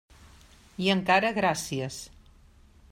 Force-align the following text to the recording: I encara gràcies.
I 0.85 0.89
encara 0.93 1.31
gràcies. 1.37 2.03